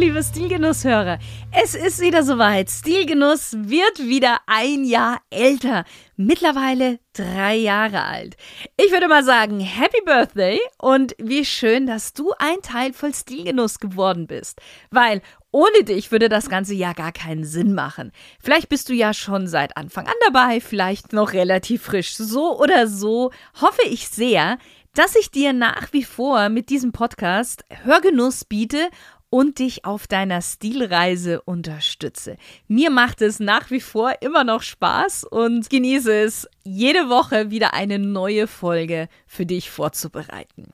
[0.00, 1.18] Liebe Stilgenusshörer,
[1.52, 2.70] es ist wieder soweit.
[2.70, 5.84] Stilgenuss wird wieder ein Jahr älter,
[6.16, 8.38] mittlerweile drei Jahre alt.
[8.78, 13.78] Ich würde mal sagen, Happy Birthday und wie schön, dass du ein Teil voll Stilgenuss
[13.78, 14.62] geworden bist.
[14.90, 18.10] Weil ohne dich würde das ganze ja gar keinen Sinn machen.
[18.42, 22.16] Vielleicht bist du ja schon seit Anfang an dabei, vielleicht noch relativ frisch.
[22.16, 24.56] So oder so hoffe ich sehr,
[24.94, 28.88] dass ich dir nach wie vor mit diesem Podcast Hörgenuss biete
[29.30, 32.36] und dich auf deiner Stilreise unterstütze.
[32.68, 37.72] Mir macht es nach wie vor immer noch Spaß und genieße es, jede Woche wieder
[37.72, 40.72] eine neue Folge für dich vorzubereiten.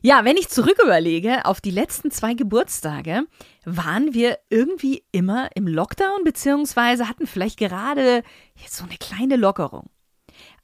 [0.00, 3.24] Ja, wenn ich zurück überlege auf die letzten zwei Geburtstage,
[3.64, 8.22] waren wir irgendwie immer im Lockdown beziehungsweise hatten vielleicht gerade
[8.68, 9.90] so eine kleine Lockerung.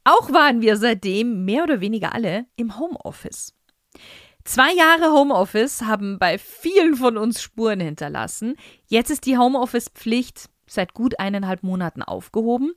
[0.04, 3.54] Auch waren wir seitdem mehr oder weniger alle im Homeoffice.
[4.44, 8.56] Zwei Jahre Homeoffice haben bei vielen von uns Spuren hinterlassen.
[8.86, 12.72] Jetzt ist die Homeoffice-Pflicht seit gut eineinhalb Monaten aufgehoben.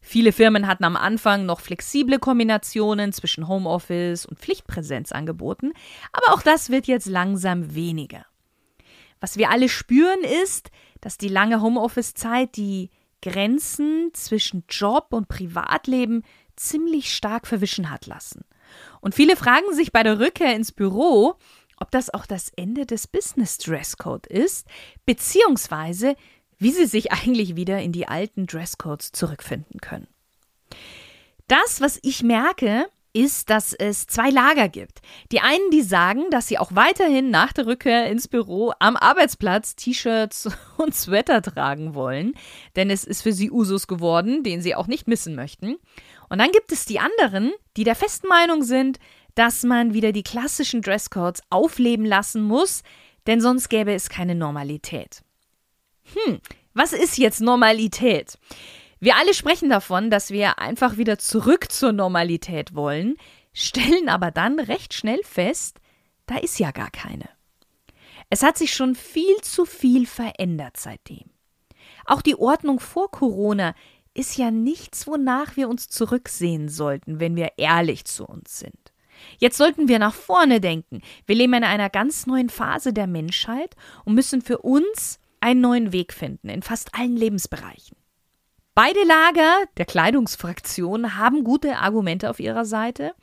[0.00, 5.72] Viele Firmen hatten am Anfang noch flexible Kombinationen zwischen Homeoffice und Pflichtpräsenz angeboten,
[6.12, 8.26] aber auch das wird jetzt langsam weniger.
[9.20, 10.70] Was wir alle spüren ist,
[11.00, 12.90] dass die lange Homeoffice-Zeit die
[13.22, 16.22] Grenzen zwischen Job und Privatleben
[16.56, 18.44] ziemlich stark verwischen hat lassen.
[19.04, 21.34] Und viele fragen sich bei der Rückkehr ins Büro,
[21.76, 24.66] ob das auch das Ende des Business Dresscode ist,
[25.04, 26.16] beziehungsweise
[26.56, 30.06] wie sie sich eigentlich wieder in die alten Dresscodes zurückfinden können.
[31.48, 35.00] Das, was ich merke, ist, dass es zwei Lager gibt.
[35.30, 39.76] Die einen, die sagen, dass sie auch weiterhin nach der Rückkehr ins Büro am Arbeitsplatz
[39.76, 40.48] T-Shirts
[40.78, 42.34] und Sweater tragen wollen,
[42.74, 45.76] denn es ist für sie Usus geworden, den sie auch nicht missen möchten.
[46.28, 48.98] Und dann gibt es die anderen, die der festen Meinung sind,
[49.34, 52.82] dass man wieder die klassischen Dresscodes aufleben lassen muss,
[53.26, 55.22] denn sonst gäbe es keine Normalität.
[56.14, 56.40] Hm,
[56.74, 58.38] was ist jetzt Normalität?
[59.00, 63.16] Wir alle sprechen davon, dass wir einfach wieder zurück zur Normalität wollen,
[63.52, 65.78] stellen aber dann recht schnell fest,
[66.26, 67.28] da ist ja gar keine.
[68.30, 71.30] Es hat sich schon viel zu viel verändert seitdem.
[72.06, 73.74] Auch die Ordnung vor Corona
[74.14, 78.92] ist ja nichts, wonach wir uns zurücksehen sollten, wenn wir ehrlich zu uns sind.
[79.38, 81.02] Jetzt sollten wir nach vorne denken.
[81.26, 83.74] Wir leben in einer ganz neuen Phase der Menschheit
[84.04, 87.96] und müssen für uns einen neuen Weg finden in fast allen Lebensbereichen.
[88.74, 93.14] Beide Lager der Kleidungsfraktion haben gute Argumente auf ihrer Seite.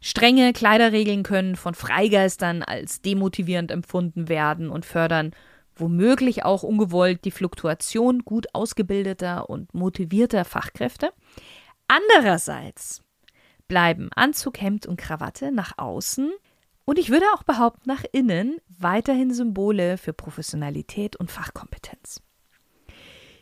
[0.00, 5.32] Strenge Kleiderregeln können von Freigeistern als demotivierend empfunden werden und fördern
[5.80, 11.12] womöglich auch ungewollt die Fluktuation gut ausgebildeter und motivierter Fachkräfte.
[11.86, 13.02] Andererseits
[13.66, 16.32] bleiben Anzug, Hemd und Krawatte nach außen
[16.84, 22.22] und ich würde auch behaupten nach innen weiterhin Symbole für Professionalität und Fachkompetenz.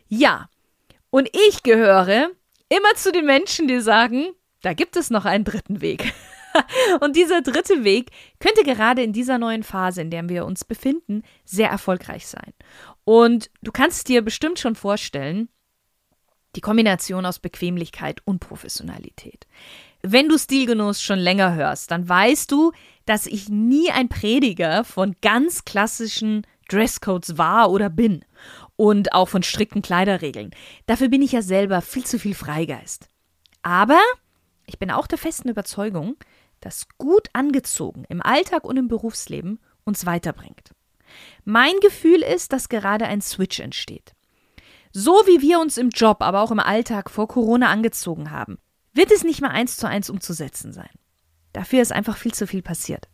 [0.09, 0.49] Ja,
[1.11, 2.31] und ich gehöre
[2.69, 4.27] immer zu den Menschen, die sagen,
[4.63, 6.13] da gibt es noch einen dritten Weg.
[7.01, 11.23] Und dieser dritte Weg könnte gerade in dieser neuen Phase, in der wir uns befinden,
[11.45, 12.53] sehr erfolgreich sein.
[13.05, 15.49] Und du kannst dir bestimmt schon vorstellen,
[16.57, 19.47] die Kombination aus Bequemlichkeit und Professionalität.
[20.03, 22.73] Wenn du Stilgenuss schon länger hörst, dann weißt du,
[23.05, 28.25] dass ich nie ein Prediger von ganz klassischen Dresscodes war oder bin
[28.77, 30.51] und auch von strikten Kleiderregeln.
[30.87, 33.09] Dafür bin ich ja selber viel zu viel Freigeist.
[33.63, 34.01] Aber
[34.67, 36.17] ich bin auch der festen Überzeugung,
[36.61, 40.73] das gut angezogen im Alltag und im Berufsleben uns weiterbringt.
[41.45, 44.15] Mein Gefühl ist, dass gerade ein Switch entsteht.
[44.93, 48.59] So wie wir uns im Job, aber auch im Alltag vor Corona angezogen haben,
[48.93, 50.91] wird es nicht mehr eins zu eins umzusetzen sein.
[51.53, 53.09] Dafür ist einfach viel zu viel passiert.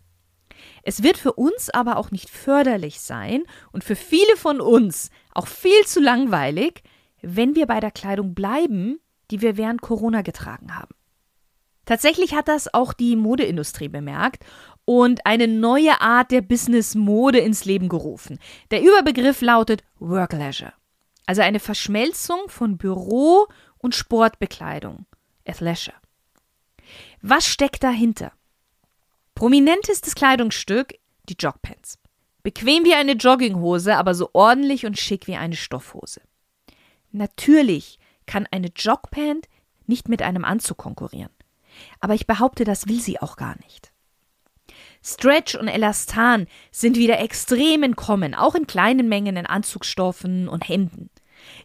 [0.82, 5.46] Es wird für uns aber auch nicht förderlich sein und für viele von uns auch
[5.46, 6.82] viel zu langweilig,
[7.20, 9.00] wenn wir bei der Kleidung bleiben,
[9.31, 10.94] die wir während Corona getragen haben.
[11.92, 14.46] Tatsächlich hat das auch die Modeindustrie bemerkt
[14.86, 18.38] und eine neue Art der Business-Mode ins Leben gerufen.
[18.70, 20.72] Der Überbegriff lautet Work Leisure,
[21.26, 23.46] also eine Verschmelzung von Büro-
[23.76, 25.04] und Sportbekleidung,
[25.46, 25.94] Athleisure.
[27.20, 28.32] Was steckt dahinter?
[29.34, 30.94] Prominentestes Kleidungsstück,
[31.28, 31.98] die Jogpants.
[32.42, 36.22] Bequem wie eine Jogginghose, aber so ordentlich und schick wie eine Stoffhose.
[37.10, 39.46] Natürlich kann eine Jogpant
[39.86, 41.28] nicht mit einem Anzug konkurrieren.
[42.00, 43.92] Aber ich behaupte, das will sie auch gar nicht.
[45.04, 50.69] Stretch und Elastan sind wieder extrem in Kommen, auch in kleinen Mengen in Anzugstoffen und
[50.69, 51.10] Hemden.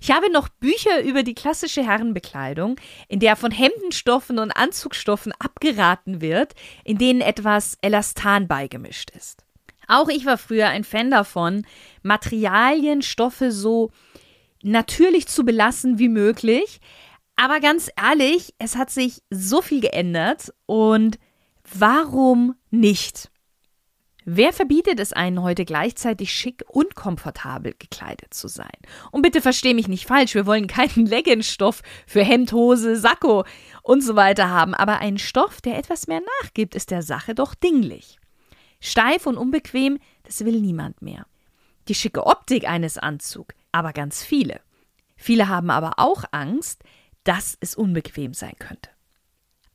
[0.01, 2.77] Ich habe noch Bücher über die klassische Herrenbekleidung,
[3.07, 6.53] in der von Hemdenstoffen und Anzugstoffen abgeraten wird,
[6.83, 9.43] in denen etwas Elastan beigemischt ist.
[9.87, 11.65] Auch ich war früher ein Fan davon,
[12.03, 13.91] Materialien, Stoffe so
[14.61, 16.81] natürlich zu belassen wie möglich.
[17.37, 21.19] Aber ganz ehrlich, es hat sich so viel geändert und
[21.71, 23.29] warum nicht?
[24.25, 28.75] Wer verbietet es einen heute gleichzeitig schick und komfortabel gekleidet zu sein?
[29.11, 33.45] Und bitte versteh mich nicht falsch, wir wollen keinen Leggingstoff für Hemd, Hose, Sakko
[33.83, 37.53] und so weiter haben, aber ein Stoff, der etwas mehr nachgibt, ist der Sache doch
[37.53, 38.17] dinglich.
[38.81, 41.25] Steif und unbequem, das will niemand mehr.
[41.87, 44.59] Die schicke Optik eines Anzugs, aber ganz viele.
[45.15, 46.83] Viele haben aber auch Angst,
[47.27, 48.89] dass es unbequem sein könnte.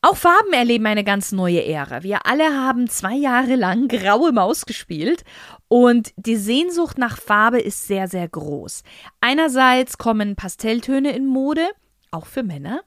[0.01, 2.03] Auch Farben erleben eine ganz neue Ära.
[2.03, 5.23] Wir alle haben zwei Jahre lang graue Maus gespielt
[5.69, 8.83] und die Sehnsucht nach Farbe ist sehr, sehr groß.
[9.21, 11.69] Einerseits kommen Pastelltöne in Mode,
[12.11, 12.83] auch für Männer,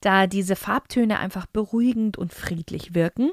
[0.00, 3.32] da diese Farbtöne einfach beruhigend und friedlich wirken,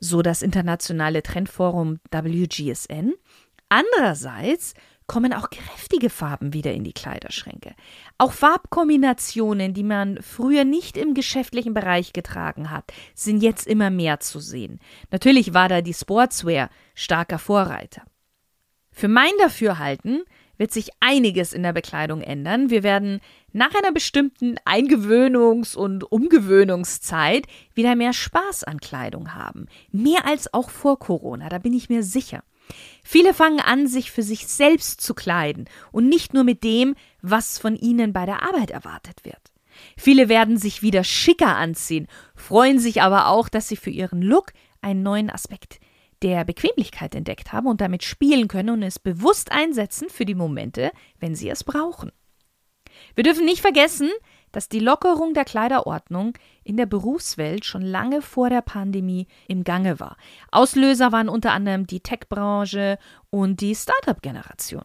[0.00, 3.12] so das internationale Trendforum WGSN.
[3.68, 4.72] Andererseits
[5.06, 7.74] kommen auch kräftige Farben wieder in die Kleiderschränke.
[8.18, 14.20] Auch Farbkombinationen, die man früher nicht im geschäftlichen Bereich getragen hat, sind jetzt immer mehr
[14.20, 14.80] zu sehen.
[15.10, 18.02] Natürlich war da die Sportswear starker Vorreiter.
[18.90, 20.22] Für mein Dafürhalten
[20.56, 22.70] wird sich einiges in der Bekleidung ändern.
[22.70, 23.20] Wir werden
[23.52, 29.66] nach einer bestimmten Eingewöhnungs- und Umgewöhnungszeit wieder mehr Spaß an Kleidung haben.
[29.90, 32.42] Mehr als auch vor Corona, da bin ich mir sicher.
[33.02, 37.58] Viele fangen an, sich für sich selbst zu kleiden und nicht nur mit dem, was
[37.58, 39.52] von ihnen bei der Arbeit erwartet wird.
[39.96, 44.52] Viele werden sich wieder schicker anziehen, freuen sich aber auch, dass sie für ihren Look
[44.80, 45.80] einen neuen Aspekt
[46.22, 50.90] der Bequemlichkeit entdeckt haben und damit spielen können und es bewusst einsetzen für die Momente,
[51.20, 52.12] wenn sie es brauchen.
[53.14, 54.10] Wir dürfen nicht vergessen,
[54.54, 59.98] dass die Lockerung der Kleiderordnung in der Berufswelt schon lange vor der Pandemie im Gange
[59.98, 60.16] war.
[60.52, 62.98] Auslöser waren unter anderem die Tech-Branche
[63.30, 64.84] und die Startup-Generation.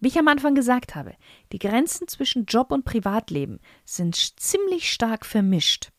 [0.00, 1.14] Wie ich am Anfang gesagt habe,
[1.50, 5.90] die Grenzen zwischen Job und Privatleben sind ziemlich stark vermischt.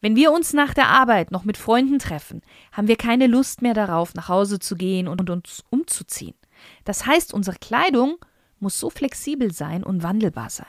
[0.00, 2.40] Wenn wir uns nach der Arbeit noch mit Freunden treffen,
[2.72, 6.34] haben wir keine Lust mehr darauf, nach Hause zu gehen und uns umzuziehen.
[6.84, 8.16] Das heißt, unsere Kleidung
[8.58, 10.66] muss so flexibel sein und wandelbar sein.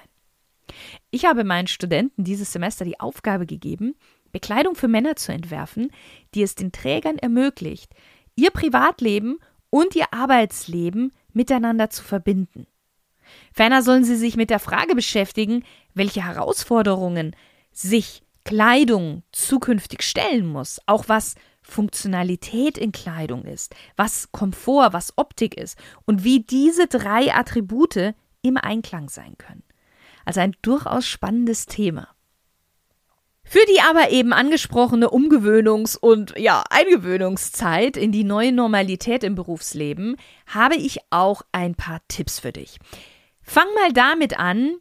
[1.12, 3.96] Ich habe meinen Studenten dieses Semester die Aufgabe gegeben,
[4.31, 5.92] Bekleidung für Männer zu entwerfen,
[6.34, 7.94] die es den Trägern ermöglicht,
[8.36, 12.66] ihr Privatleben und ihr Arbeitsleben miteinander zu verbinden.
[13.54, 15.63] Ferner sollen sie sich mit der Frage beschäftigen,
[15.94, 17.36] welche Herausforderungen
[17.74, 25.56] sich Kleidung zukünftig stellen muss, auch was Funktionalität in Kleidung ist, was Komfort, was Optik
[25.58, 29.63] ist und wie diese drei Attribute im Einklang sein können.
[30.26, 32.10] Also ein durchaus spannendes Thema.
[33.44, 40.16] Für die aber eben angesprochene Umgewöhnungs- und ja, Eingewöhnungszeit in die neue Normalität im Berufsleben
[40.48, 42.78] habe ich auch ein paar Tipps für dich.
[43.42, 44.78] Fang mal damit an,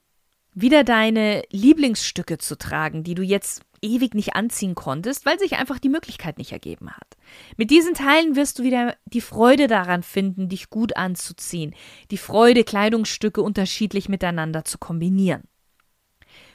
[0.55, 5.79] wieder deine Lieblingsstücke zu tragen, die du jetzt ewig nicht anziehen konntest, weil sich einfach
[5.79, 7.17] die Möglichkeit nicht ergeben hat.
[7.57, 11.75] Mit diesen Teilen wirst du wieder die Freude daran finden, dich gut anzuziehen,
[12.11, 15.43] die Freude, Kleidungsstücke unterschiedlich miteinander zu kombinieren.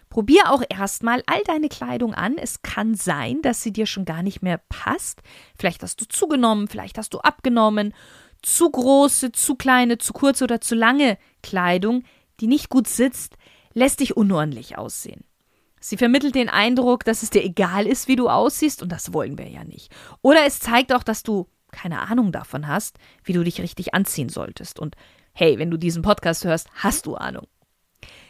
[0.10, 2.38] Probier auch erstmal all deine Kleidung an.
[2.38, 5.22] Es kann sein, dass sie dir schon gar nicht mehr passt.
[5.58, 7.94] Vielleicht hast du zugenommen, vielleicht hast du abgenommen.
[8.42, 12.04] Zu große, zu kleine, zu kurze oder zu lange Kleidung,
[12.40, 13.36] die nicht gut sitzt,
[13.74, 15.26] lässt dich unordentlich aussehen.
[15.88, 19.38] Sie vermittelt den Eindruck, dass es dir egal ist, wie du aussiehst, und das wollen
[19.38, 19.94] wir ja nicht.
[20.24, 24.30] Oder es zeigt auch, dass du keine Ahnung davon hast, wie du dich richtig anziehen
[24.30, 24.80] solltest.
[24.80, 24.96] Und
[25.34, 27.46] hey, wenn du diesen Podcast hörst, hast du Ahnung.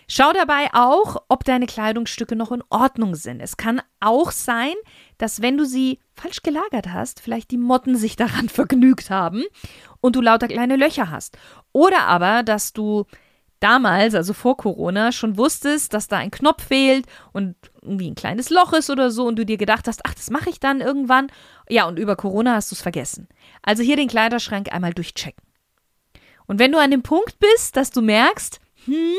[0.09, 3.39] Schau dabei auch, ob deine Kleidungsstücke noch in Ordnung sind.
[3.39, 4.73] Es kann auch sein,
[5.17, 9.43] dass wenn du sie falsch gelagert hast, vielleicht die Motten sich daran vergnügt haben
[10.01, 11.37] und du lauter kleine Löcher hast.
[11.71, 13.05] Oder aber, dass du
[13.59, 18.49] damals, also vor Corona, schon wusstest, dass da ein Knopf fehlt und irgendwie ein kleines
[18.49, 21.27] Loch ist oder so und du dir gedacht hast, ach, das mache ich dann irgendwann.
[21.69, 23.27] Ja, und über Corona hast du es vergessen.
[23.61, 25.43] Also hier den Kleiderschrank einmal durchchecken.
[26.47, 29.15] Und wenn du an dem Punkt bist, dass du merkst, hm,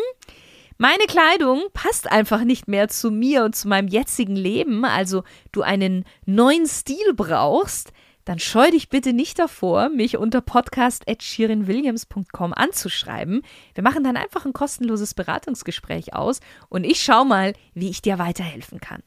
[0.79, 5.63] meine Kleidung passt einfach nicht mehr zu mir und zu meinem jetzigen Leben, also du
[5.63, 7.93] einen neuen Stil brauchst,
[8.27, 13.41] dann scheu dich bitte nicht davor, mich unter podcast.shirinwilliams.com anzuschreiben.
[13.75, 18.19] Wir machen dann einfach ein kostenloses Beratungsgespräch aus und ich schau mal, wie ich dir
[18.19, 19.03] weiterhelfen kann.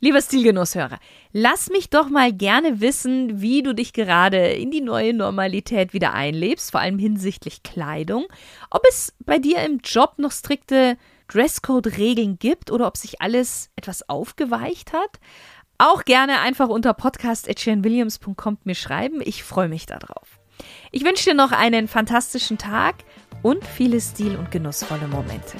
[0.00, 0.98] Lieber Stilgenusshörer,
[1.30, 6.12] lass mich doch mal gerne wissen, wie du dich gerade in die neue Normalität wieder
[6.12, 8.26] einlebst, vor allem hinsichtlich Kleidung.
[8.70, 10.96] Ob es bei dir im Job noch strikte
[11.28, 15.20] Dresscode-Regeln gibt oder ob sich alles etwas aufgeweicht hat.
[15.84, 19.20] Auch gerne einfach unter podcast.williams.com mir schreiben.
[19.24, 20.38] Ich freue mich darauf.
[20.92, 22.98] Ich wünsche dir noch einen fantastischen Tag
[23.42, 25.56] und viele stil- und genussvolle Momente.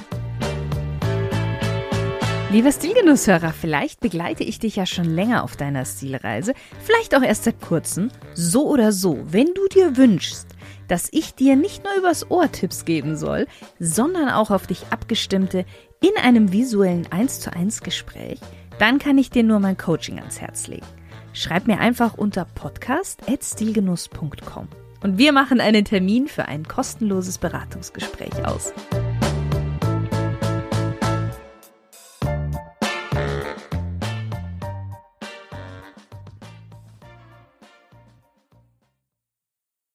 [2.52, 7.42] Lieber Stilgenusshörer, vielleicht begleite ich dich ja schon länger auf deiner Stilreise, vielleicht auch erst
[7.42, 8.12] seit kurzem.
[8.32, 10.46] So oder so, wenn du dir wünschst,
[10.86, 13.48] dass ich dir nicht nur übers Ohr Tipps geben soll,
[13.80, 15.64] sondern auch auf dich abgestimmte
[16.00, 18.38] in einem visuellen 1 zu 1 Gespräch,
[18.78, 20.86] dann kann ich dir nur mein Coaching ans Herz legen.
[21.32, 24.68] Schreib mir einfach unter podcast.stilgenuss.com
[25.02, 28.72] und wir machen einen Termin für ein kostenloses Beratungsgespräch aus.